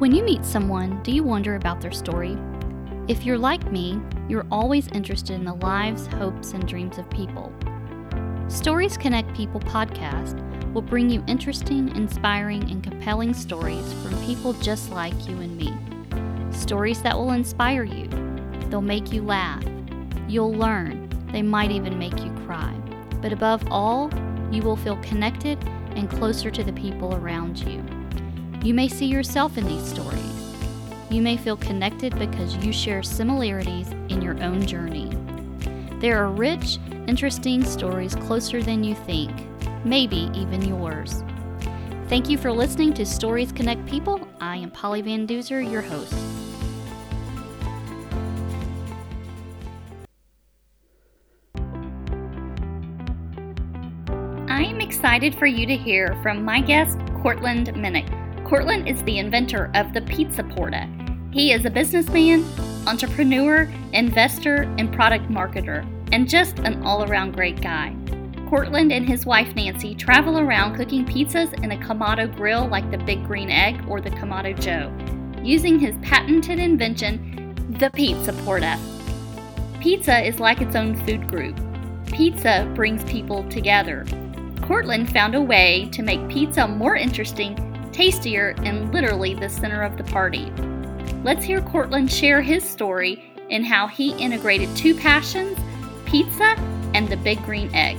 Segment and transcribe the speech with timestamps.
[0.00, 2.34] When you meet someone, do you wonder about their story?
[3.06, 7.52] If you're like me, you're always interested in the lives, hopes, and dreams of people.
[8.48, 10.40] Stories Connect People podcast
[10.72, 15.70] will bring you interesting, inspiring, and compelling stories from people just like you and me.
[16.50, 18.08] Stories that will inspire you.
[18.70, 19.62] They'll make you laugh.
[20.26, 21.10] You'll learn.
[21.30, 22.74] They might even make you cry.
[23.20, 24.10] But above all,
[24.50, 25.62] you will feel connected
[25.94, 27.84] and closer to the people around you.
[28.62, 30.20] You may see yourself in these stories.
[31.08, 35.10] You may feel connected because you share similarities in your own journey.
[35.98, 39.32] There are rich, interesting stories closer than you think,
[39.82, 41.24] maybe even yours.
[42.08, 44.28] Thank you for listening to Stories Connect People.
[44.42, 46.12] I am Polly Van Duzer, your host.
[54.50, 58.19] I am excited for you to hear from my guest, Cortland Minnick.
[58.50, 60.88] Cortland is the inventor of the Pizza Porta.
[61.30, 62.44] He is a businessman,
[62.84, 67.94] entrepreneur, investor, and product marketer, and just an all around great guy.
[68.48, 72.98] Cortland and his wife Nancy travel around cooking pizzas in a Kamado grill like the
[72.98, 74.92] Big Green Egg or the Kamado Joe,
[75.44, 78.76] using his patented invention, the Pizza Porta.
[79.78, 81.56] Pizza is like its own food group.
[82.06, 84.04] Pizza brings people together.
[84.60, 87.69] Cortland found a way to make pizza more interesting,
[88.00, 90.50] tastier, and literally the center of the party.
[91.22, 95.58] Let's hear Cortland share his story and how he integrated two passions
[96.06, 96.56] pizza
[96.94, 97.98] and the big green egg.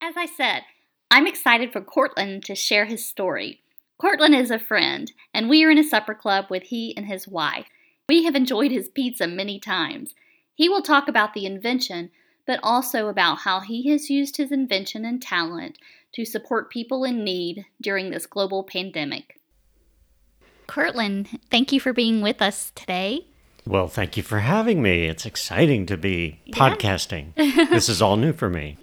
[0.00, 0.62] As I said,
[1.10, 3.60] I'm excited for Cortland to share his story.
[3.98, 7.26] Cortland is a friend, and we are in a supper club with he and his
[7.26, 7.66] wife.
[8.08, 10.14] We have enjoyed his pizza many times.
[10.54, 12.12] He will talk about the invention,
[12.46, 15.76] but also about how he has used his invention and talent
[16.14, 19.38] to support people in need during this global pandemic.
[20.66, 23.26] Cortland, thank you for being with us today.
[23.66, 25.06] Well, thank you for having me.
[25.06, 26.56] It's exciting to be yeah.
[26.56, 27.34] podcasting.
[27.70, 28.78] this is all new for me.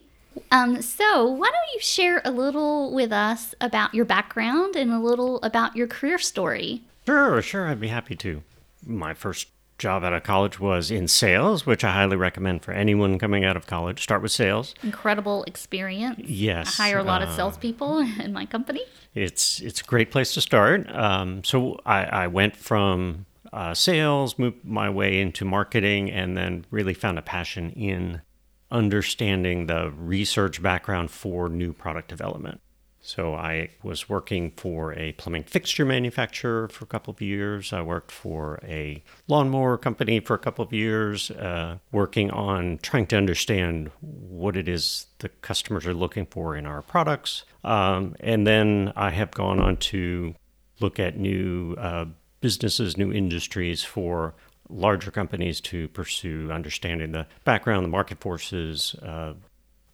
[0.51, 4.99] Um, so, why don't you share a little with us about your background and a
[4.99, 6.83] little about your career story?
[7.05, 7.67] Sure, sure.
[7.67, 8.43] I'd be happy to.
[8.85, 13.17] My first job out of college was in sales, which I highly recommend for anyone
[13.17, 14.03] coming out of college.
[14.03, 14.75] Start with sales.
[14.83, 16.19] Incredible experience.
[16.19, 18.81] Yes, I hire a lot uh, of salespeople in my company.
[19.15, 20.89] It's it's a great place to start.
[20.93, 26.65] Um, so I, I went from uh, sales, moved my way into marketing, and then
[26.69, 28.21] really found a passion in
[28.71, 32.61] understanding the research background for new product development.
[33.01, 37.71] So I was working for a plumbing fixture manufacturer for a couple of years.
[37.71, 43.07] I worked for a lawnmower company for a couple of years, uh, working on trying
[43.07, 47.45] to understand what it is the customers are looking for in our products.
[47.63, 50.35] Um, and then I have gone on to
[50.81, 52.05] look at new uh,
[52.41, 54.33] businesses, new industries for
[54.69, 59.33] larger companies to pursue understanding the background, the market forces, uh,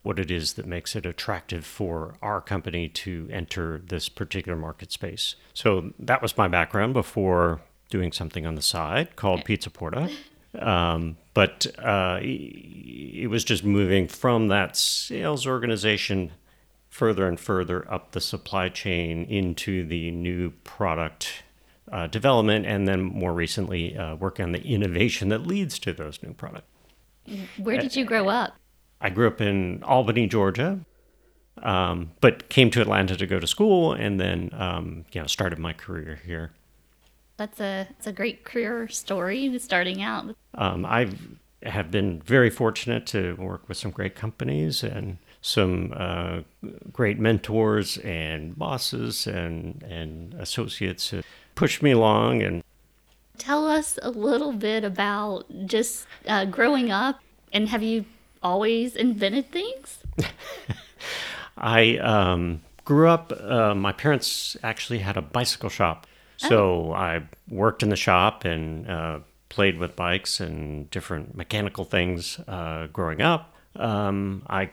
[0.06, 4.92] what it is that makes it attractive for our company to enter this particular market
[4.92, 5.36] space.
[5.54, 10.10] So that was my background before doing something on the side called Pizza Porta.
[10.60, 16.32] Um, but uh, it was just moving from that sales organization
[16.88, 21.44] further and further up the supply chain into the new product
[21.92, 26.24] uh, development, and then more recently, uh, working on the innovation that leads to those
[26.24, 26.68] new products.
[27.58, 28.54] Where did you grow up?
[29.06, 30.80] I grew up in Albany, Georgia,
[31.62, 35.60] um, but came to Atlanta to go to school, and then um, you know started
[35.60, 36.54] my career here.
[37.38, 40.36] That's a it's a great career story starting out.
[40.56, 41.12] Um, I
[41.62, 46.40] have been very fortunate to work with some great companies and some uh,
[46.92, 51.22] great mentors and bosses and and associates who
[51.54, 52.64] pushed me along and.
[53.38, 57.20] Tell us a little bit about just uh, growing up,
[57.54, 58.06] and have you
[58.46, 59.98] always invented things?
[61.58, 66.06] I um, grew up, uh, my parents actually had a bicycle shop.
[66.38, 66.94] So oh.
[66.94, 69.20] I worked in the shop and uh,
[69.50, 73.56] played with bikes and different mechanical things uh, growing up.
[73.78, 74.70] Um, I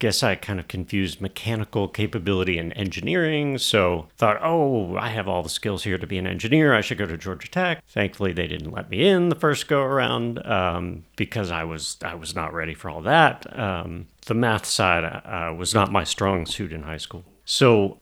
[0.00, 3.58] guess I kind of confused mechanical capability and engineering.
[3.58, 6.74] So thought, oh, I have all the skills here to be an engineer.
[6.74, 7.84] I should go to Georgia Tech.
[7.86, 12.14] Thankfully, they didn't let me in the first go around um, because I was I
[12.14, 13.46] was not ready for all that.
[13.56, 17.24] Um, the math side uh, was not my strong suit in high school.
[17.44, 18.00] So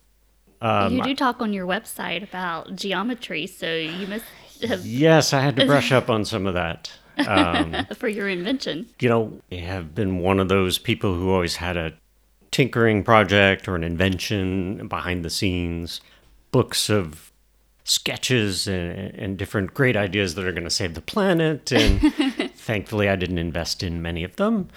[0.62, 4.24] um, you do talk on your website about geometry, so you must
[4.62, 4.86] have.
[4.86, 6.92] Yes, I had to brush up on some of that
[7.26, 8.86] um, for your invention.
[9.00, 11.94] You know, I have been one of those people who always had a
[12.50, 16.00] tinkering project or an invention behind the scenes.
[16.50, 17.30] books of
[17.84, 21.72] sketches and, and different great ideas that are going to save the planet.
[21.72, 22.00] And
[22.54, 24.68] thankfully, I didn't invest in many of them.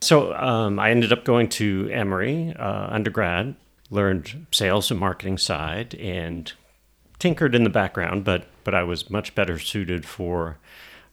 [0.00, 3.54] So um, I ended up going to Emory uh, undergrad,
[3.90, 6.50] learned sales and marketing side, and
[7.18, 10.58] tinkered in the background, but but I was much better suited for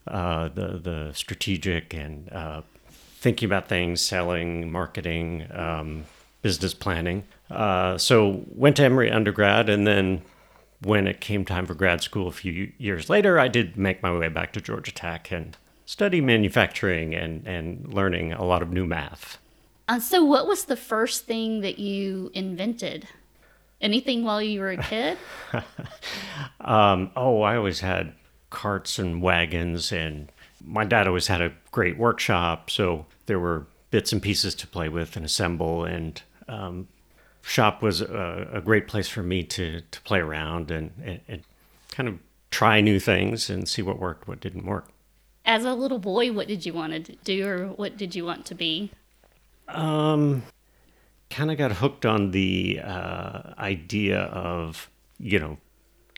[0.08, 6.06] uh, the the strategic and uh, thinking about things, selling, marketing, um,
[6.42, 7.24] business planning.
[7.50, 10.22] Uh, so went to Emory undergrad, and then
[10.82, 14.16] when it came time for grad school a few years later, I did make my
[14.16, 18.86] way back to Georgia Tech and study manufacturing and, and learning a lot of new
[18.86, 19.40] math.
[19.88, 23.08] Uh, so, what was the first thing that you invented?
[23.80, 25.18] Anything while you were a kid?
[26.62, 28.14] um, oh, I always had
[28.50, 30.32] carts and wagons, and
[30.64, 32.70] my dad always had a great workshop.
[32.70, 35.86] So, there were bits and pieces to play with and assemble.
[35.86, 36.88] And um,
[37.42, 41.44] shop was a, a, great place for me to, to play around and, and, and
[41.92, 42.20] kind of
[42.52, 44.90] try new things and see what worked, what didn't work
[45.48, 48.46] as a little boy, what did you want to do or what did you want
[48.48, 48.92] to be?
[49.70, 50.44] Um,
[51.30, 55.58] kind of got hooked on the uh, idea of, you know,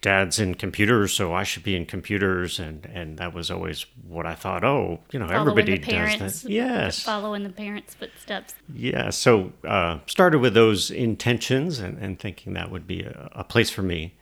[0.02, 2.60] dad's in computers, so I should be in computers.
[2.60, 6.50] And, and that was always what I thought, oh, you know, following everybody does that.
[6.50, 7.04] Yes.
[7.04, 8.56] Following the parents' footsteps.
[8.74, 9.10] Yeah.
[9.10, 13.70] So uh, started with those intentions and, and thinking that would be a, a place
[13.70, 14.14] for me.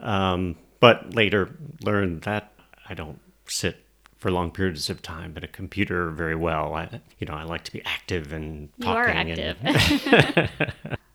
[0.00, 1.50] Um, but later
[1.82, 2.52] learned that
[2.88, 3.76] I don't sit
[4.18, 6.74] for long periods of time, at a computer very well.
[6.74, 9.28] I, you know, I like to be active and talking.
[9.28, 9.56] You are active.
[9.62, 10.98] And...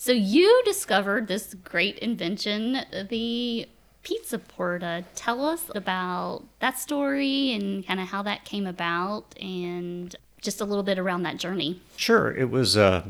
[0.00, 3.68] so you discovered this great invention, the
[4.02, 5.04] pizza porta.
[5.14, 10.64] Tell us about that story and kind of how that came about, and just a
[10.64, 11.82] little bit around that journey.
[11.96, 12.78] Sure, it was.
[12.78, 13.08] Uh,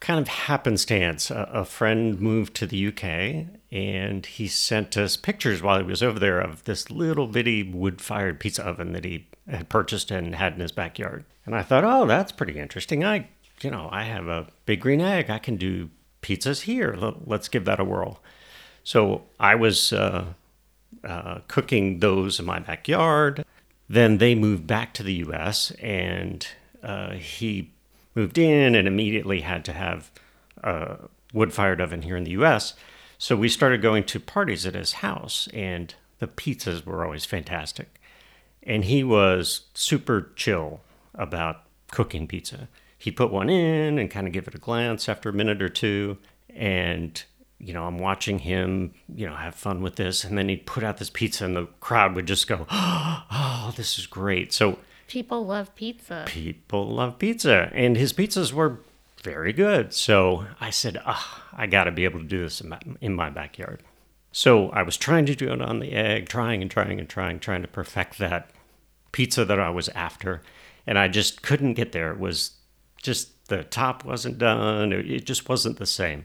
[0.00, 1.30] kind of happenstance.
[1.30, 6.02] A, a, friend moved to the UK and he sent us pictures while he was
[6.02, 10.34] over there of this little bitty wood fired pizza oven that he had purchased and
[10.34, 11.24] had in his backyard.
[11.46, 13.02] And I thought, oh, that's pretty interesting.
[13.02, 13.28] I,
[13.64, 15.30] you know, I have a big green egg.
[15.30, 15.90] I can do
[16.22, 16.96] pizzas here.
[17.24, 18.20] Let's give that a whirl.
[18.82, 20.26] So I was uh,
[21.02, 23.44] uh, cooking those in my backyard.
[23.88, 26.46] Then they moved back to the US and
[26.82, 27.70] uh, he
[28.14, 30.10] moved in and immediately had to have
[30.62, 30.96] a
[31.32, 32.74] wood fired oven here in the US.
[33.18, 38.00] So we started going to parties at his house, and the pizzas were always fantastic.
[38.62, 40.80] And he was super chill
[41.14, 42.68] about cooking pizza.
[43.04, 45.68] He'd put one in and kind of give it a glance after a minute or
[45.68, 46.16] two.
[46.48, 47.22] And,
[47.58, 50.24] you know, I'm watching him, you know, have fun with this.
[50.24, 53.98] And then he'd put out this pizza, and the crowd would just go, oh, this
[53.98, 54.54] is great.
[54.54, 56.24] So People love pizza.
[56.26, 57.70] People love pizza.
[57.74, 58.80] And his pizzas were
[59.22, 59.92] very good.
[59.92, 63.14] So I said, oh, I got to be able to do this in my, in
[63.14, 63.82] my backyard.
[64.32, 67.38] So I was trying to do it on the egg, trying and trying and trying,
[67.38, 68.50] trying to perfect that
[69.12, 70.40] pizza that I was after.
[70.86, 72.10] And I just couldn't get there.
[72.10, 72.52] It was
[73.04, 76.24] just the top wasn't done, it just wasn't the same.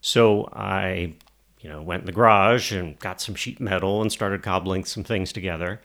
[0.00, 1.14] So I,
[1.60, 5.02] you know, went in the garage and got some sheet metal and started cobbling some
[5.02, 5.80] things together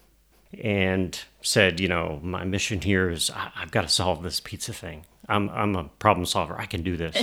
[0.61, 4.73] and said, you know, my mission here is I, have got to solve this pizza
[4.73, 5.05] thing.
[5.29, 6.59] I'm I'm a problem solver.
[6.59, 7.15] I can do this.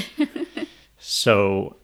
[0.99, 1.77] so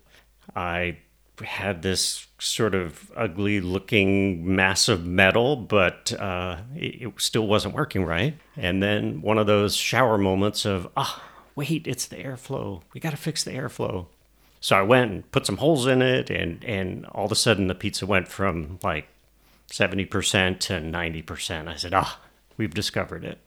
[0.56, 0.98] I
[1.42, 7.74] had this sort of ugly looking mass of metal, but uh, it, it, still wasn't
[7.74, 8.36] working right.
[8.56, 12.82] And then one of those shower moments of, ah, oh, wait, it's the airflow.
[12.92, 14.06] We got to fix the airflow.
[14.60, 17.66] So I went and put some holes in it, and, and all of a sudden
[17.66, 19.08] the pizza went from like
[19.70, 21.68] 70% to 90%.
[21.68, 23.38] I said, ah, oh, we've discovered it.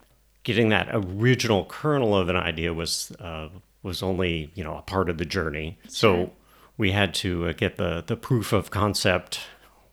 [0.43, 3.49] Getting that original kernel of an idea was uh,
[3.83, 5.77] was only you know a part of the journey.
[5.87, 6.31] So
[6.77, 9.41] we had to uh, get the the proof of concept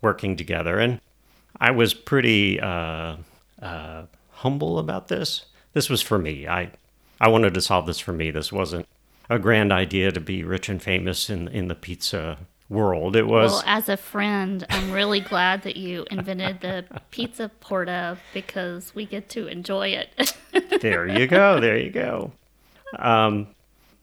[0.01, 1.01] working together, and
[1.59, 3.17] I was pretty uh,
[3.61, 5.47] uh, humble about this.
[5.73, 6.47] This was for me.
[6.47, 6.71] I
[7.21, 8.31] I wanted to solve this for me.
[8.31, 8.87] This wasn't
[9.31, 12.39] a grand idea to be rich and famous in in the pizza
[12.69, 13.17] world.
[13.17, 13.53] It was.
[13.53, 19.07] Well, as a friend, I'm really glad that you invented the pizza porta because we
[19.07, 20.37] get to enjoy it.
[20.81, 21.61] there you go.
[21.61, 22.33] There you go.
[22.99, 23.54] Um,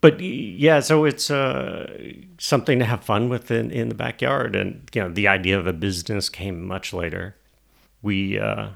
[0.02, 4.90] but yeah, so it's uh, something to have fun with in, in the backyard, and
[4.94, 7.36] you know, the idea of a business came much later.
[8.02, 8.70] We uh,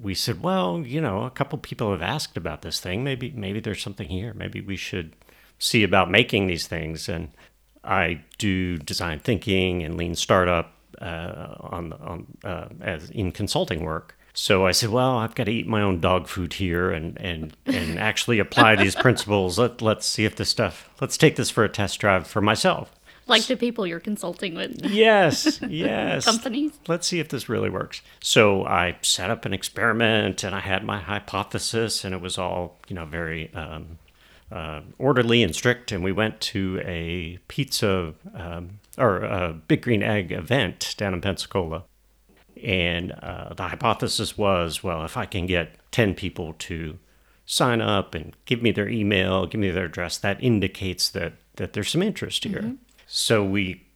[0.00, 3.04] we said, well, you know, a couple people have asked about this thing.
[3.04, 4.34] Maybe maybe there's something here.
[4.34, 5.14] Maybe we should
[5.58, 7.28] see about making these things and
[7.84, 14.16] I do design thinking and lean startup uh, on, on uh, as in consulting work.
[14.34, 17.54] So I said, well, I've got to eat my own dog food here and and
[17.66, 19.58] and actually apply these principles.
[19.58, 20.88] Let let's see if this stuff.
[21.00, 22.94] Let's take this for a test drive for myself.
[23.26, 24.84] like the people you're consulting with.
[24.84, 26.24] Yes, yes.
[26.24, 26.72] Companies.
[26.88, 28.00] Let's see if this really works.
[28.20, 32.78] So I set up an experiment and I had my hypothesis, and it was all,
[32.88, 33.98] you know, very um,
[34.50, 35.92] uh, orderly and strict.
[35.92, 41.20] And we went to a pizza um, or a Big Green Egg event down in
[41.20, 41.84] Pensacola.
[42.62, 46.98] And uh, the hypothesis was well, if I can get 10 people to
[47.44, 51.72] sign up and give me their email, give me their address, that indicates that, that
[51.72, 52.60] there's some interest here.
[52.60, 52.74] Mm-hmm.
[53.06, 53.86] So we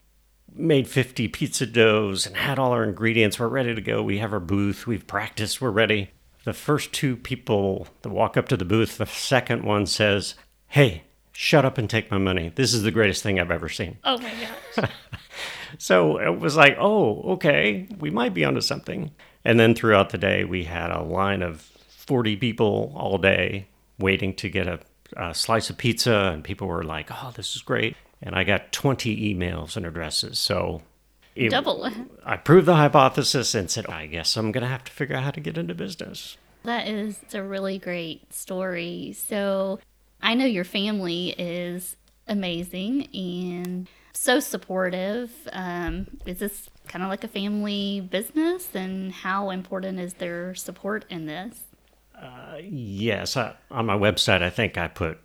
[0.53, 3.39] made 50 pizza doughs and had all our ingredients.
[3.39, 4.03] We're ready to go.
[4.03, 4.87] We have our booth.
[4.87, 5.61] We've practiced.
[5.61, 6.11] We're ready.
[6.45, 10.35] The first two people that walk up to the booth, the second one says,
[10.69, 12.53] Hey, shut up and take my money.
[12.55, 13.99] This is the greatest thing I've ever seen.
[14.05, 14.33] Oh my
[14.77, 14.91] gosh.
[15.79, 19.11] so it was like, oh, okay, we might be onto something.
[19.45, 23.69] And then throughout the day, we had a line of 40 people all day
[23.99, 24.81] waiting to get a,
[25.17, 26.31] a slice of pizza.
[26.33, 27.97] And people were like, oh, this is great.
[28.23, 30.39] And I got 20 emails and addresses.
[30.39, 30.83] So
[31.37, 31.89] it, double.
[32.25, 35.23] I proved the hypothesis and said, I guess I'm going to have to figure out
[35.23, 36.37] how to get into business.
[36.65, 39.15] That is a really great story.
[39.17, 39.79] So
[40.23, 41.97] I know your family is
[42.27, 45.31] amazing and so supportive.
[45.53, 48.75] Um, is this kind of like a family business?
[48.75, 51.65] And how important is their support in this?
[52.15, 55.19] Uh, yes, I, on my website, I think I put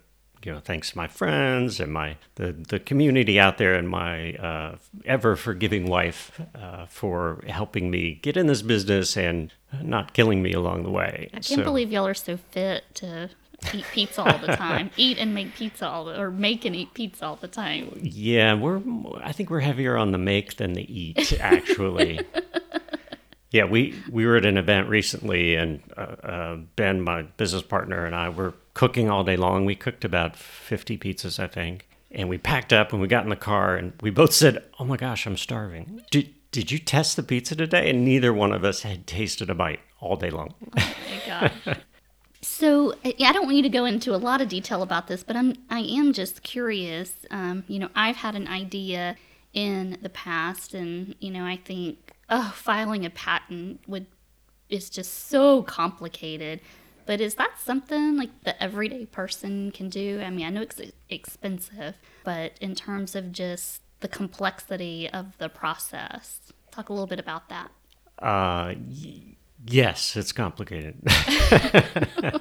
[0.44, 4.34] you know thanks to my friends and my the the community out there and my
[4.34, 10.42] uh, ever forgiving wife uh, for helping me get in this business and not killing
[10.42, 11.28] me along the way.
[11.32, 13.30] I can't so, believe y'all are so fit to
[13.72, 14.90] eat pizza all the time.
[14.96, 17.98] eat and make pizza all the, or make and eat pizza all the time.
[18.02, 18.82] Yeah, we're
[19.22, 22.20] I think we're heavier on the make than the eat actually.
[23.50, 28.04] yeah, we we were at an event recently and uh, uh, Ben, my business partner,
[28.04, 29.64] and I were cooking all day long.
[29.64, 31.88] We cooked about 50 pizzas, I think.
[32.10, 34.84] And we packed up and we got in the car and we both said, "Oh
[34.84, 37.88] my gosh, I'm starving." Did did you test the pizza today?
[37.88, 40.54] And neither one of us had tasted a bite all day long.
[40.60, 41.78] Oh my gosh.
[42.62, 45.34] So I don't want you to go into a lot of detail about this, but
[45.34, 47.12] I'm I am just curious.
[47.28, 49.16] Um, you know, I've had an idea
[49.52, 54.06] in the past, and you know, I think oh, filing a patent would
[54.68, 56.60] is just so complicated.
[57.04, 60.22] But is that something like the everyday person can do?
[60.24, 65.48] I mean, I know it's expensive, but in terms of just the complexity of the
[65.48, 67.72] process, talk a little bit about that.
[68.20, 68.74] Uh,
[69.64, 70.96] Yes, it's complicated.
[71.04, 72.40] it's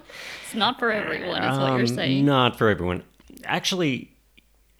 [0.55, 2.25] not for everyone, is what you're um, saying.
[2.25, 3.03] Not for everyone.
[3.43, 4.11] Actually,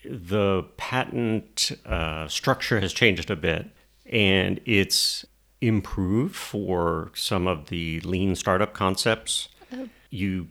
[0.04, 3.68] the patent uh, structure has changed a bit,
[4.06, 5.26] and it's
[5.62, 9.50] improved for some of the lean startup concepts.
[9.72, 9.88] Oh.
[10.10, 10.48] You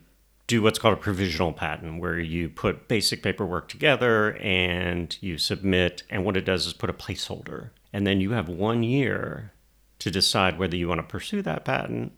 [0.47, 6.03] do what's called a provisional patent, where you put basic paperwork together and you submit,
[6.09, 7.71] and what it does is put a placeholder.
[7.93, 9.51] And then you have one year
[10.01, 12.11] to decide whether you want to pursue that patent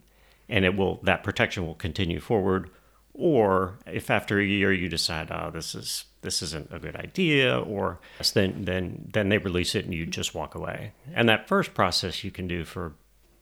[0.50, 2.70] and it will that protection will continue forward
[3.14, 7.60] or if after a year you decide oh this is this isn't a good idea
[7.60, 8.00] or
[8.34, 10.94] then then then they release it and you just walk away.
[11.14, 12.94] And that first process you can do for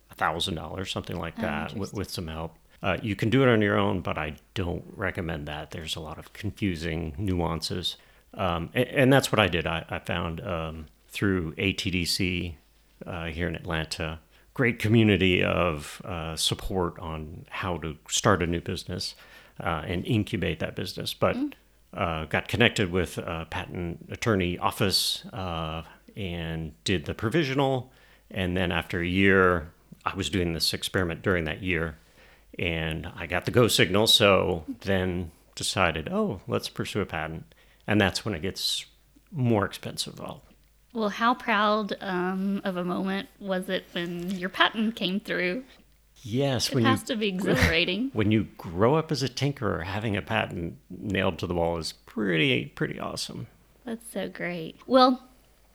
[0.09, 2.57] a thousand dollars something like oh, that with, with, some help.
[2.83, 5.71] Uh, you can do it on your own but i don't recommend that.
[5.71, 7.95] There's a lot of confusing nuances.
[8.33, 9.67] Um, and, and, that's what i did.
[9.67, 12.55] I, I found um, through atdc
[13.05, 14.19] uh, here in atlanta
[14.53, 19.15] great community of uh, support on how to start a new business
[19.59, 21.13] uh, and incubate that business.
[21.13, 21.53] But mm.
[21.93, 25.83] uh, got connected with a patent attorney office uh,
[26.15, 27.91] and did the provisional.
[28.29, 29.71] And then after a year,
[30.05, 31.97] I was doing this experiment during that year,
[32.57, 34.07] and I got the go signal.
[34.07, 37.53] So then decided, oh, let's pursue a patent,
[37.85, 38.85] and that's when it gets
[39.31, 40.19] more expensive.
[40.19, 40.43] All
[40.93, 45.63] well, how proud um, of a moment was it when your patent came through?
[46.23, 48.11] Yes, it has you, to be exhilarating.
[48.13, 51.93] When you grow up as a tinkerer, having a patent nailed to the wall is
[52.05, 53.47] pretty pretty awesome.
[53.85, 54.75] That's so great.
[54.85, 55.23] Well,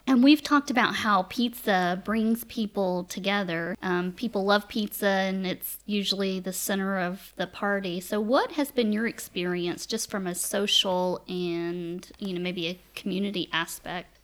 [0.07, 3.77] and we've talked about how pizza brings people together.
[3.83, 7.99] Um, people love pizza, and it's usually the center of the party.
[8.01, 12.79] So, what has been your experience, just from a social and you know maybe a
[12.95, 14.16] community aspect?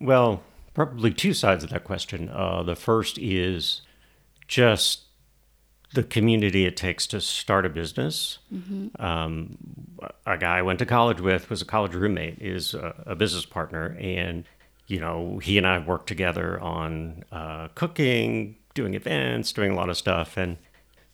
[0.00, 0.42] Well,
[0.74, 2.28] probably two sides of that question.
[2.28, 3.82] Uh, the first is
[4.46, 5.06] just
[5.94, 8.38] the community it takes to start a business.
[8.52, 9.02] Mm-hmm.
[9.02, 9.56] Um,
[10.26, 13.46] a guy I went to college with was a college roommate, is a, a, business
[13.46, 14.44] partner, and
[14.86, 19.88] you know he and I worked together on uh, cooking, doing events, doing a lot
[19.88, 20.58] of stuff, and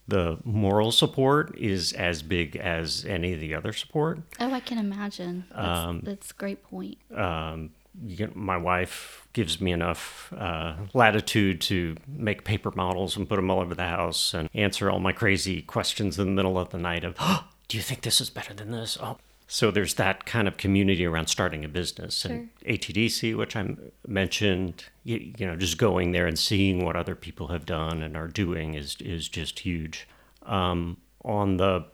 [0.09, 4.21] the moral support is as big as any of the other support.
[4.41, 5.45] Oh, I can imagine.
[5.55, 6.99] That's, um, that's a great point.
[7.15, 7.71] Um,
[8.07, 13.37] you know, my wife gives me enough uh, latitude to make paper models and put
[13.37, 16.71] them all over the house and answer all my crazy questions in the middle of
[16.71, 18.99] the night of, oh, do you think this is better than this?
[19.01, 19.19] Oh.
[19.47, 22.21] So there's that kind of community around starting a business.
[22.21, 22.33] Sure.
[22.33, 27.15] And ATDC, which I mentioned, you, you know, just going there and seeing what other
[27.15, 30.09] people have done and are doing is, is just huge.
[30.45, 31.85] Um, on the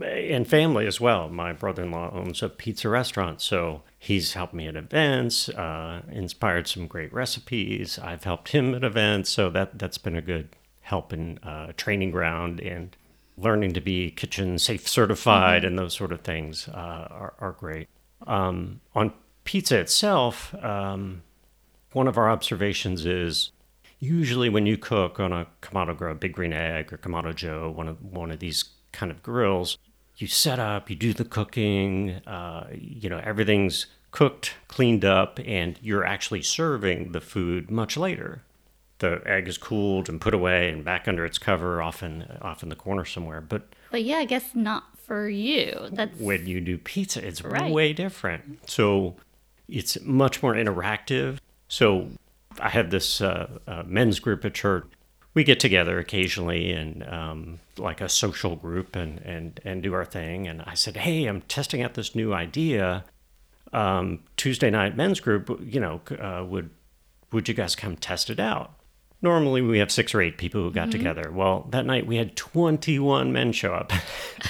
[0.00, 1.28] and family as well.
[1.28, 6.86] My brother-in-law owns a pizza restaurant, so he's helped me at events, uh, inspired some
[6.86, 7.98] great recipes.
[7.98, 12.10] I've helped him at events, so that that's been a good help in uh, training
[12.10, 12.96] ground and
[13.36, 15.68] learning to be kitchen safe certified mm-hmm.
[15.68, 17.88] and those sort of things uh, are, are great.
[18.26, 19.12] Um, on
[19.44, 21.22] pizza itself, um,
[21.92, 23.52] one of our observations is
[23.98, 27.88] usually when you cook on a Kamado Grill, Big Green Egg or Kamado Joe, one
[27.88, 29.78] of one of these kind of grills,
[30.16, 35.78] you set up, you do the cooking, uh, you know, everything's cooked, cleaned up, and
[35.82, 38.42] you're actually serving the food much later.
[38.98, 42.68] The egg is cooled and put away and back under its cover, often off in
[42.68, 43.40] the corner somewhere.
[43.40, 45.88] But but yeah, I guess not for you.
[45.90, 47.72] That's when you do pizza, it's right.
[47.72, 48.70] way different.
[48.70, 49.16] So
[49.68, 51.38] it's much more interactive.
[51.66, 52.10] So
[52.60, 54.84] I have this uh, uh, men's group at church
[55.34, 60.04] we get together occasionally and um, like a social group and, and, and do our
[60.04, 60.46] thing.
[60.46, 63.04] And I said, Hey, I'm testing out this new idea.
[63.72, 66.70] Um, Tuesday night men's group, you know, uh, would,
[67.32, 68.74] would you guys come test it out?
[69.22, 70.98] Normally we have six or eight people who got mm-hmm.
[70.98, 71.30] together.
[71.32, 73.92] Well, that night we had 21 men show up.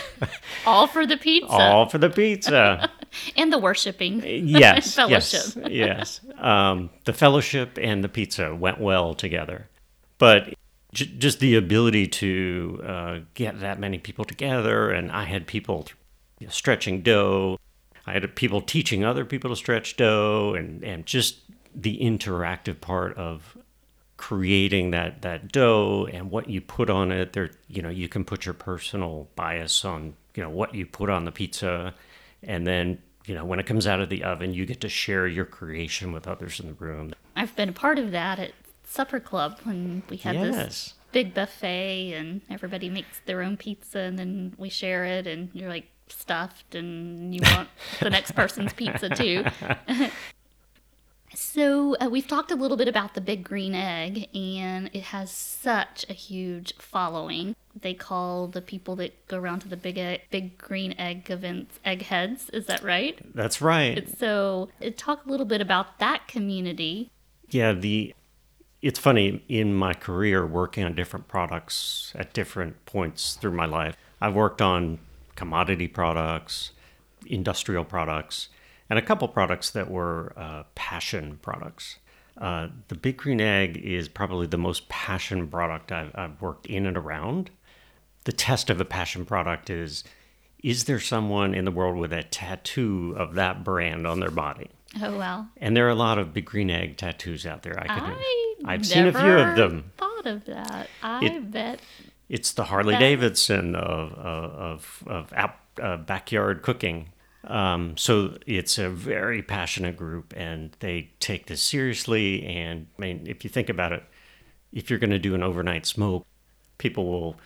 [0.66, 1.52] All for the pizza.
[1.52, 2.90] All for the pizza.
[3.36, 4.22] and the worshiping.
[4.24, 4.94] Yes.
[4.96, 5.68] fellowship.
[5.68, 6.20] Yes.
[6.24, 6.38] yes.
[6.38, 9.68] Um, the fellowship and the pizza went well together.
[10.16, 10.54] But
[10.92, 14.90] just the ability to uh, get that many people together.
[14.90, 15.86] And I had people
[16.38, 17.58] you know, stretching dough.
[18.06, 21.40] I had people teaching other people to stretch dough, and and just
[21.74, 23.56] the interactive part of
[24.16, 27.32] creating that that dough and what you put on it.
[27.32, 31.10] There, you know, you can put your personal bias on you know what you put
[31.10, 31.94] on the pizza,
[32.42, 35.26] and then you know when it comes out of the oven, you get to share
[35.28, 37.12] your creation with others in the room.
[37.36, 38.52] I've been a part of that at
[38.92, 40.54] supper club when we had yes.
[40.54, 45.50] this big buffet and everybody makes their own pizza and then we share it and
[45.52, 47.68] you're like stuffed and you want
[48.00, 49.44] the next person's pizza too.
[51.34, 55.30] so uh, we've talked a little bit about the big green egg and it has
[55.30, 57.56] such a huge following.
[57.78, 61.78] They call the people that go around to the big egg, big green egg events
[61.84, 62.50] eggheads.
[62.50, 63.18] Is that right?
[63.34, 64.06] That's right.
[64.18, 67.10] So uh, talk a little bit about that community.
[67.48, 68.14] Yeah, the
[68.82, 73.96] it's funny in my career working on different products at different points through my life.
[74.20, 74.98] I've worked on
[75.36, 76.72] commodity products,
[77.26, 78.48] industrial products,
[78.90, 81.98] and a couple products that were uh, passion products.
[82.36, 86.86] Uh, the Big Green Egg is probably the most passion product I've, I've worked in
[86.86, 87.50] and around.
[88.24, 90.02] The test of a passion product is
[90.62, 94.70] is there someone in the world with a tattoo of that brand on their body?
[95.02, 95.48] Oh well.
[95.56, 97.78] And there are a lot of big green egg tattoos out there.
[97.78, 99.92] I could I I've seen a few of them.
[99.96, 100.88] Thought of that.
[101.02, 101.80] I it, bet.
[102.28, 107.08] It's the Harley Davidson of of of, of uh, backyard cooking.
[107.44, 112.44] Um, so it's a very passionate group, and they take this seriously.
[112.44, 114.04] And I mean, if you think about it,
[114.72, 116.26] if you're going to do an overnight smoke,
[116.78, 117.36] people will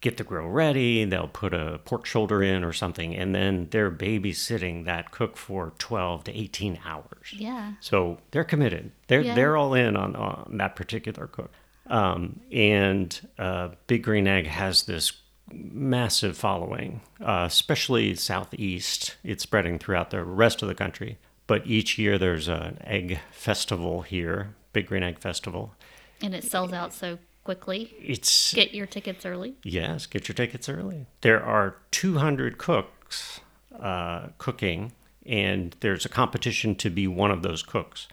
[0.00, 3.90] get the grill ready, they'll put a pork shoulder in or something, and then they're
[3.90, 7.32] babysitting that cook for 12 to 18 hours.
[7.32, 7.72] Yeah.
[7.80, 8.92] So they're committed.
[9.08, 9.34] They're yeah.
[9.34, 11.52] they're all in on, on that particular cook.
[11.86, 15.12] Um, and uh, Big Green Egg has this
[15.52, 19.16] massive following, uh, especially southeast.
[19.24, 21.18] It's spreading throughout the rest of the country.
[21.46, 25.74] But each year there's an egg festival here, Big Green Egg Festival.
[26.22, 27.18] And it sells out so
[27.50, 27.92] quickly.
[28.00, 29.56] It's get your tickets early.
[29.64, 31.06] Yes, get your tickets early.
[31.22, 33.40] There are 200 cooks
[33.76, 34.92] uh, cooking,
[35.26, 38.06] and there's a competition to be one of those cooks.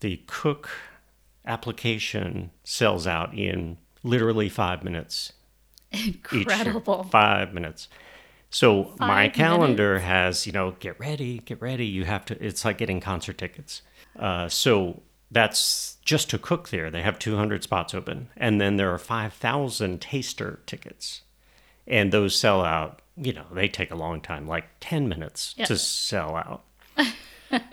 [0.00, 0.68] The cook
[1.46, 5.32] application sells out in literally five minutes.
[5.90, 7.04] Incredible.
[7.04, 7.88] Five minutes.
[8.50, 10.04] So five my calendar minutes.
[10.04, 11.86] has, you know, get ready, get ready.
[11.86, 12.44] You have to.
[12.44, 13.80] It's like getting concert tickets.
[14.18, 15.00] Uh, so
[15.30, 16.90] that's just to cook there.
[16.90, 18.28] They have 200 spots open.
[18.34, 21.20] And then there are 5,000 taster tickets.
[21.86, 25.76] And those sell out, you know, they take a long time, like 10 minutes to
[25.76, 26.64] sell out.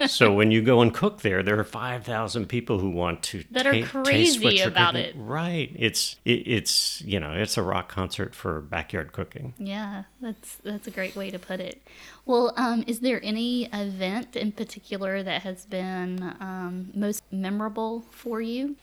[0.08, 3.44] so when you go and cook there, there are five thousand people who want to
[3.52, 5.16] that are ta- crazy about it.
[5.18, 5.72] Right?
[5.76, 9.54] It's it, it's you know it's a rock concert for backyard cooking.
[9.58, 11.82] Yeah, that's that's a great way to put it.
[12.26, 18.42] Well, um, is there any event in particular that has been um, most memorable for
[18.42, 18.76] you?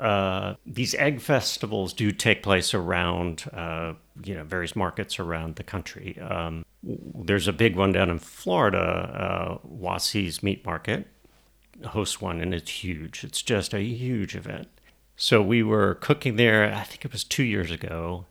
[0.00, 5.64] Uh, these egg festivals do take place around uh, you know various markets around the
[5.64, 6.18] country.
[6.20, 9.98] Um, there's a big one down in Florida, uh,
[10.42, 11.08] Meat Market
[11.84, 13.24] hosts one, and it's huge.
[13.24, 14.68] It's just a huge event.
[15.16, 16.72] So we were cooking there.
[16.72, 18.26] I think it was two years ago,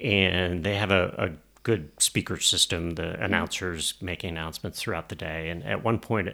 [0.00, 1.30] and they have a, a
[1.64, 2.92] good speaker system.
[2.92, 6.28] The announcers making announcements throughout the day, and at one point,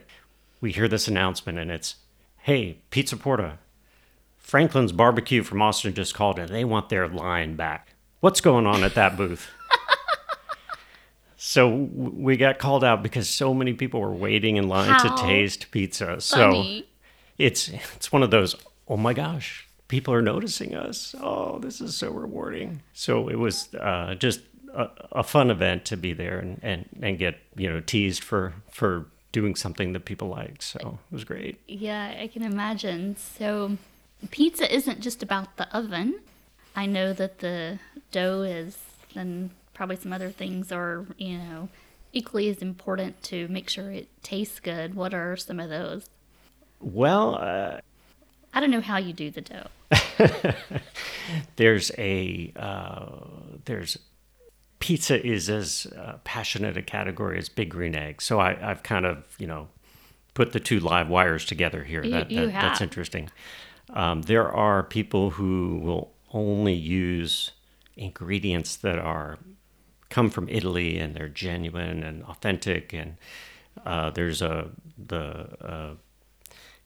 [0.61, 1.97] we hear this announcement, and it's,
[2.39, 3.59] "Hey, Pizza Porta."
[4.51, 7.95] Franklin's Barbecue from Austin just called and they want their line back.
[8.19, 9.49] What's going on at that booth?
[11.37, 15.23] so we got called out because so many people were waiting in line How to
[15.23, 16.21] taste pizza.
[16.21, 16.81] So
[17.39, 18.57] it's it's one of those,
[18.89, 21.15] oh my gosh, people are noticing us.
[21.21, 22.83] Oh, this is so rewarding.
[22.93, 24.41] So it was uh, just
[24.75, 28.55] a, a fun event to be there and, and, and get, you know, teased for
[28.73, 30.61] for doing something that people like.
[30.61, 31.61] So it was great.
[31.69, 33.17] Yeah, I can imagine.
[33.17, 33.79] So,
[34.31, 36.21] pizza isn't just about the oven.
[36.77, 37.79] I know that the
[38.13, 38.79] dough is,
[39.15, 41.69] and probably some other things are, you know,
[42.13, 44.95] equally as important to make sure it tastes good.
[44.95, 46.07] What are some of those?
[46.81, 47.81] Well, uh,
[48.55, 49.67] I don't know how you do the dough.
[51.57, 53.07] there's a uh,
[53.65, 53.99] there's
[54.79, 58.23] pizza is as uh, passionate a category as big green egg.
[58.23, 59.69] So I, I've kind of you know
[60.35, 62.03] put the two live wires together here.
[62.05, 63.31] You- that, you that- that's interesting.
[63.93, 67.51] Um, there are people who will only use
[67.97, 69.39] ingredients that are
[70.09, 72.93] come from Italy and they're genuine and authentic.
[72.93, 73.17] And
[73.85, 75.95] uh, there's a the uh,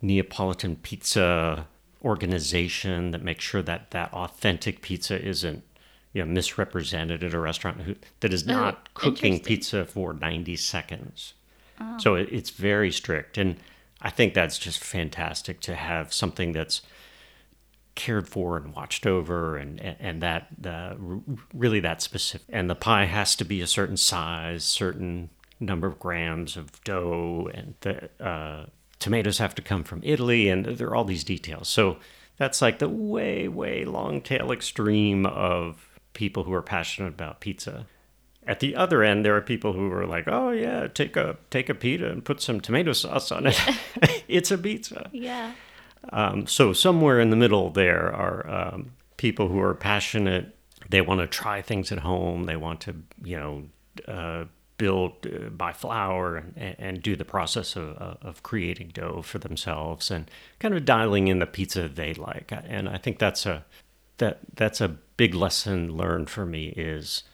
[0.02, 1.66] Neapolitan pizza
[2.04, 5.62] organization that makes sure that that authentic pizza isn't
[6.12, 9.40] you know misrepresented at a restaurant who, that is not cooking Oh, interesting.
[9.40, 11.34] pizza for 90 seconds.
[11.98, 13.56] So it, it's very strict and
[14.00, 16.82] I think that's just fantastic to have something that's
[17.94, 20.94] cared for and watched over and and, that uh,
[21.52, 25.30] really that specific and the pie has to be a certain size certain
[25.60, 28.66] number of grams of dough and the uh,
[28.98, 31.68] tomatoes have to come from italy and there are all these details.
[31.68, 31.98] So
[32.36, 37.86] that's like the way way long tail extreme of people who are passionate about pizza.
[38.46, 41.68] At the other end there are people who are like oh yeah take a take
[41.68, 43.60] a pita and put some tomato sauce on it.
[44.26, 45.10] It's a pizza.
[45.12, 45.52] Yeah.
[46.12, 50.56] Um, so somewhere in the middle there are um, people who are passionate.
[50.88, 52.44] They want to try things at home.
[52.44, 53.64] They want to, you know,
[54.06, 54.44] uh,
[54.76, 60.10] build, uh, buy flour, and, and do the process of, of creating dough for themselves
[60.10, 62.52] and kind of dialing in the pizza they like.
[62.52, 63.64] And I think that's a
[64.18, 67.24] that that's a big lesson learned for me is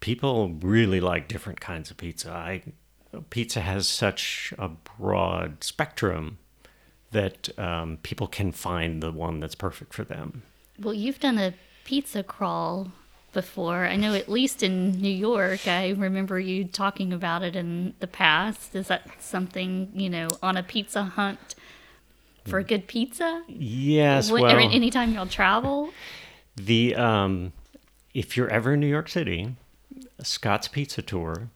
[0.00, 2.30] people really like different kinds of pizza.
[2.30, 2.62] I
[3.28, 6.38] pizza has such a broad spectrum
[7.12, 10.42] that um, people can find the one that's perfect for them.
[10.78, 12.92] Well, you've done a pizza crawl
[13.32, 13.86] before.
[13.86, 18.06] I know at least in New York, I remember you talking about it in the
[18.06, 18.74] past.
[18.74, 21.54] Is that something, you know, on a pizza hunt
[22.46, 23.42] for a good pizza?
[23.48, 25.90] Yes, well, anytime y'all travel?
[26.56, 27.52] the um,
[28.14, 29.54] if you're ever in New York City,
[30.22, 31.48] Scott's Pizza Tour.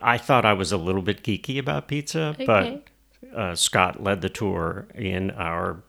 [0.00, 2.46] I thought I was a little bit geeky about pizza, Okay.
[2.46, 2.84] but
[3.34, 5.82] uh, Scott led the tour in our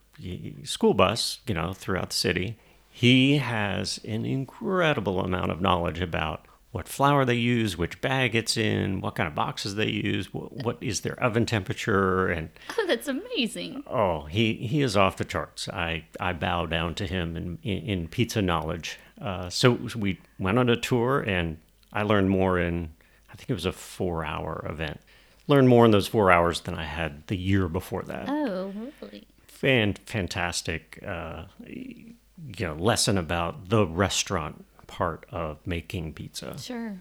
[0.64, 2.58] school bus, you know, throughout the city.
[2.90, 8.58] He has an incredible amount of knowledge about what flour they use, which bag it's
[8.58, 12.86] in, what kind of boxes they use, what, what is their oven temperature, and Oh,
[12.88, 13.84] that's amazing.
[13.86, 15.70] Oh, he, he is off the charts.
[15.70, 19.00] I, I bow down to him in, in, in pizza knowledge.
[19.22, 21.58] Uh, so we went on a tour, and
[21.94, 22.90] I learned more in,
[23.32, 25.00] I think it was a four hour event.
[25.48, 28.30] Learned more in those four hours than I had the year before that.
[28.30, 29.28] Oh, really?
[29.46, 32.16] Fan, fantastic, uh, you
[32.60, 36.58] know, lesson about the restaurant part of making pizza.
[36.58, 37.00] Sure.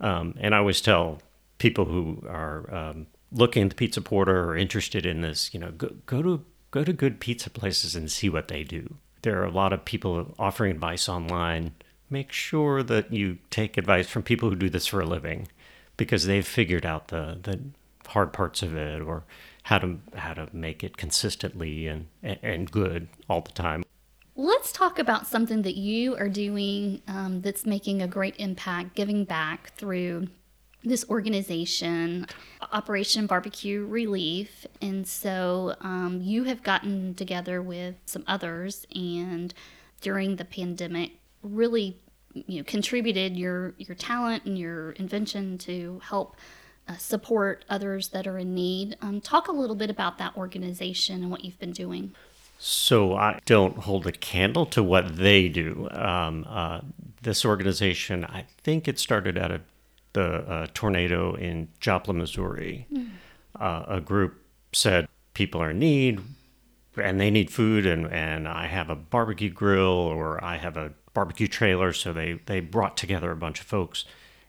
[0.00, 1.20] Um, and I always tell
[1.58, 5.72] people who are um, looking at the pizza porta or interested in this, you know,
[5.72, 8.96] go, go to go to good pizza places and see what they do.
[9.22, 11.72] There are a lot of people offering advice online.
[12.10, 15.48] Make sure that you take advice from people who do this for a living,
[15.98, 17.60] because they've figured out the the
[18.06, 19.24] hard parts of it or
[19.64, 23.84] how to how to make it consistently and and good all the time.
[24.34, 29.24] Let's talk about something that you are doing um, that's making a great impact, giving
[29.24, 30.28] back through
[30.84, 32.24] this organization,
[32.72, 34.64] Operation Barbecue Relief.
[34.80, 39.52] And so um, you have gotten together with some others and
[40.00, 41.98] during the pandemic really
[42.34, 46.36] you know contributed your your talent and your invention to help
[46.88, 48.96] uh, support others that are in need.
[49.02, 52.14] Um, talk a little bit about that organization and what you've been doing.
[52.58, 55.88] So I don't hold a candle to what they do.
[55.92, 56.80] Um, uh,
[57.22, 59.60] this organization, I think it started out of
[60.12, 62.86] the uh, tornado in Joplin, Missouri.
[62.92, 63.10] Mm.
[63.58, 66.20] Uh, a group said people are in need
[66.96, 70.92] and they need food, and, and I have a barbecue grill or I have a
[71.18, 71.92] barbecue trailer.
[71.92, 74.04] So they, they brought together a bunch of folks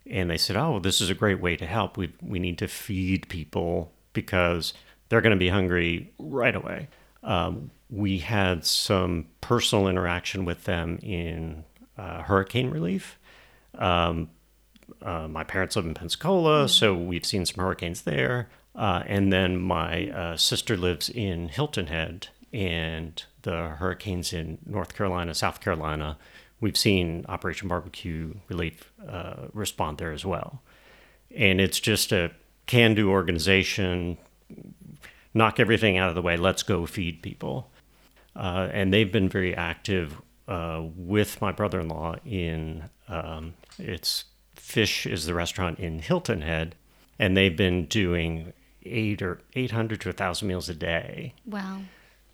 [0.06, 1.98] and they said, "Oh, this is a great way to help.
[1.98, 4.74] We we need to feed people because
[5.08, 6.90] they're going to be hungry right away."
[7.24, 11.64] Um, we had some personal interaction with them in
[11.98, 13.18] uh, hurricane relief.
[13.76, 14.30] Um,
[15.02, 16.68] uh, my parents live in Pensacola, mm-hmm.
[16.68, 18.50] so we've seen some hurricanes there.
[18.76, 24.96] Uh, and then my uh, sister lives in Hilton Head, and the hurricanes in North
[24.96, 26.18] Carolina, South Carolina.
[26.62, 30.62] We've seen Operation Barbecue Relief uh, respond there as well.
[31.36, 32.32] And it's just a
[32.66, 34.18] can do organization,
[35.34, 37.72] knock everything out of the way, let's go feed people.
[38.36, 44.26] Uh, and they've been very active uh, with my brother in law in um, it's
[44.56, 46.76] Fish is the restaurant in Hilton Head,
[47.18, 51.34] and they've been doing eight or eight hundred to a thousand meals a day.
[51.46, 51.82] Wow!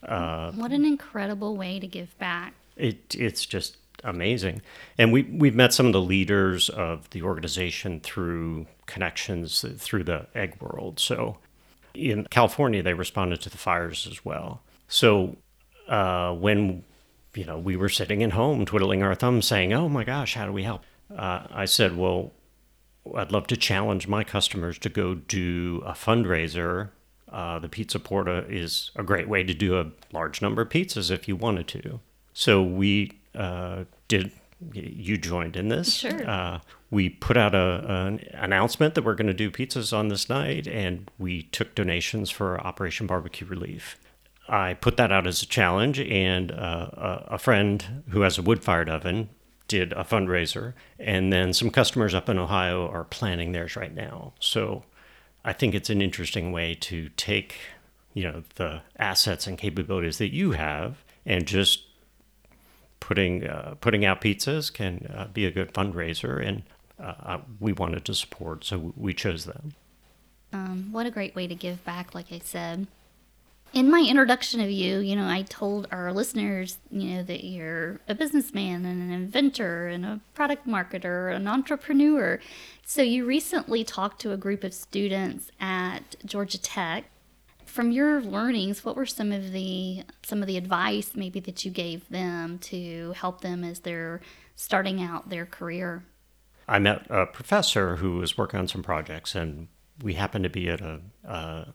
[0.03, 2.53] Uh, what an incredible way to give back!
[2.75, 4.61] It it's just amazing,
[4.97, 10.27] and we we've met some of the leaders of the organization through connections through the
[10.35, 10.99] egg world.
[10.99, 11.37] So
[11.93, 14.61] in California, they responded to the fires as well.
[14.87, 15.37] So
[15.87, 16.83] uh, when
[17.35, 20.45] you know we were sitting at home twiddling our thumbs saying oh my gosh how
[20.45, 20.83] do we help
[21.15, 22.31] uh, i said well
[23.15, 26.89] i'd love to challenge my customers to go do a fundraiser
[27.31, 31.11] uh, the pizza porta is a great way to do a large number of pizzas
[31.11, 31.99] if you wanted to
[32.33, 34.31] so we uh, did
[34.73, 36.29] you joined in this sure.
[36.29, 40.29] Uh, we put out a, an announcement that we're going to do pizzas on this
[40.29, 43.97] night and we took donations for operation barbecue relief
[44.47, 46.89] I put that out as a challenge, and uh,
[47.27, 49.29] a friend who has a wood fired oven
[49.67, 54.33] did a fundraiser, and then some customers up in Ohio are planning theirs right now.
[54.39, 54.83] So
[55.43, 57.55] I think it's an interesting way to take
[58.13, 61.84] you know the assets and capabilities that you have and just
[63.05, 66.63] putting uh, putting out pizzas can uh, be a good fundraiser and
[66.99, 69.75] uh, we wanted to support so we chose them
[70.51, 72.87] um, what a great way to give back like i said
[73.73, 77.99] in my introduction of you, you know, I told our listeners, you know, that you're
[78.07, 82.39] a businessman and an inventor and a product marketer, an entrepreneur.
[82.85, 87.03] So you recently talked to a group of students at Georgia Tech.
[87.75, 91.71] From your learnings, what were some of the some of the advice maybe that you
[91.71, 94.21] gave them to help them as they're
[94.55, 96.05] starting out their career?
[96.69, 99.67] I met a professor who was working on some projects, and
[100.01, 101.73] we happened to be at a, a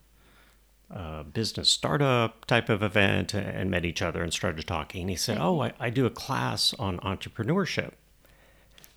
[0.90, 5.02] uh, business startup type of event and met each other and started talking.
[5.02, 7.92] And he said, "Oh, I, I do a class on entrepreneurship."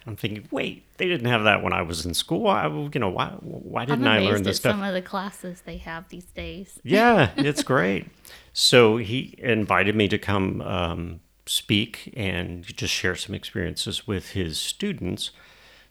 [0.05, 2.47] I'm thinking, wait, they didn't have that when I was in school.
[2.47, 4.73] I, you know, why why didn't I learn this stuff?
[4.73, 6.79] Some of the classes they have these days.
[6.83, 8.07] yeah, it's great.
[8.51, 14.59] So he invited me to come um, speak and just share some experiences with his
[14.59, 15.31] students.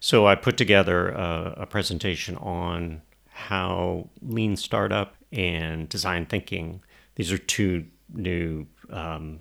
[0.00, 6.82] So I put together a, a presentation on how lean startup and design thinking,
[7.14, 9.40] these are two new um,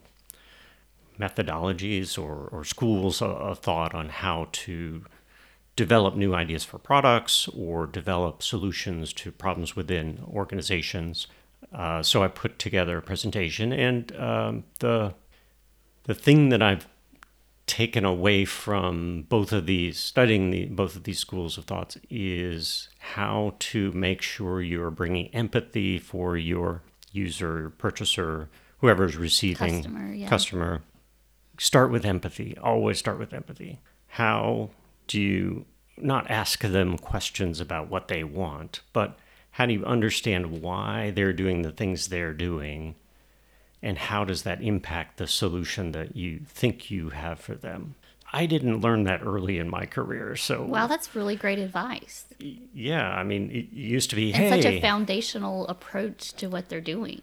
[1.21, 5.05] methodologies or, or schools of, thought on how to
[5.75, 11.27] develop new ideas for products or develop solutions to problems within organizations.
[11.73, 15.13] Uh, so I put together a presentation, and um, the
[16.03, 16.87] the thing that I've
[17.67, 22.89] taken away from both of these studying the both of these schools of thoughts is
[22.99, 26.81] how to make sure you're bringing empathy for your
[27.13, 30.27] user purchaser whoever is receiving customer, yeah.
[30.27, 30.81] customer
[31.61, 33.79] start with empathy always start with empathy.
[34.07, 34.71] How
[35.05, 39.19] do you not ask them questions about what they want but
[39.51, 42.95] how do you understand why they're doing the things they're doing?
[43.83, 47.95] And how does that impact the solution that you think you have for them?
[48.33, 52.25] I didn't learn that early in my career so wow that's really great advice.
[52.73, 56.69] Yeah i mean it used to be and hey such a foundational approach to what
[56.69, 57.21] they're doing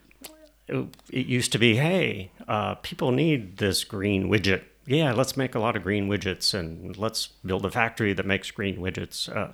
[0.69, 4.63] it used to be hey uh, people need this green widget.
[4.87, 8.51] Yeah let's make a lot of green widgets and let's build a factory that makes
[8.51, 9.29] green widgets.
[9.35, 9.53] Uh,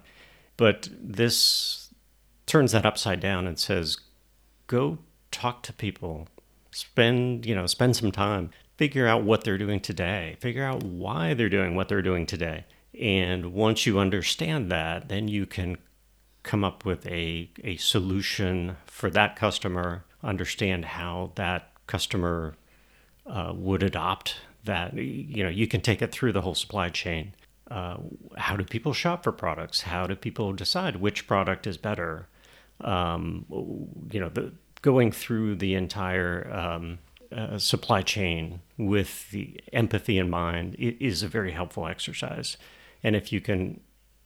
[0.56, 1.92] But this
[2.46, 3.98] turns that upside down and says,
[4.66, 4.98] go
[5.30, 6.28] talk to people,
[6.70, 11.34] spend, you know, spend some time, figure out what they're doing today, figure out why
[11.34, 12.66] they're doing what they're doing today.
[13.00, 15.78] And once you understand that, then you can
[16.44, 22.56] come up with a, a solution for that customer, understand how that customer
[23.26, 24.94] uh, would adopt that.
[24.94, 27.34] You know, you can take it through the whole supply chain.
[27.70, 27.96] Uh,
[28.36, 29.82] how do people shop for products?
[29.82, 32.28] How do people decide which product is better?
[32.80, 33.46] Um,
[34.10, 36.98] you know, the, going through the entire um,
[37.34, 42.56] uh, supply chain with the empathy in mind is a very helpful exercise.
[43.02, 43.80] And if you can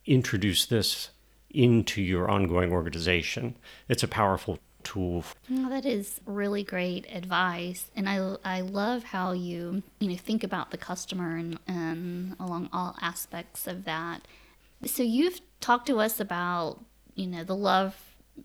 [0.05, 1.11] introduce this
[1.51, 3.57] into your ongoing organization,
[3.89, 5.23] it's a powerful tool.
[5.51, 10.43] Well, that is really great advice, and I, I love how you you know think
[10.43, 14.23] about the customer and, and along all aspects of that.
[14.87, 16.83] So you've talked to us about
[17.15, 17.97] you know the love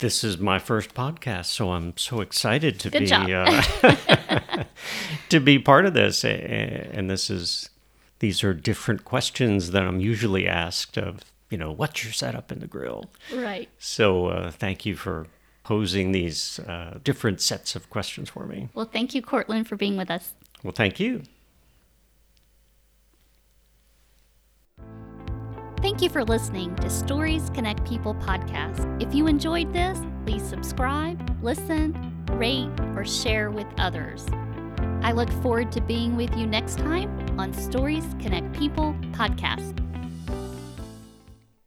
[0.00, 3.62] this is my first podcast, so I'm so excited to Good be uh,
[5.28, 7.70] to be part of this, and this is
[8.20, 12.60] these are different questions than I'm usually asked of, you know, what's your setup in
[12.60, 13.10] the grill?
[13.34, 13.68] Right.
[13.78, 15.26] So uh, thank you for
[15.64, 18.68] posing these uh, different sets of questions for me.
[18.74, 20.34] Well, thank you, Cortland, for being with us.
[20.62, 21.22] Well, thank you.
[25.80, 29.02] Thank you for listening to Stories Connect People podcast.
[29.02, 34.26] If you enjoyed this, please subscribe, listen, rate, or share with others.
[35.02, 39.89] I look forward to being with you next time on Stories Connect People podcast.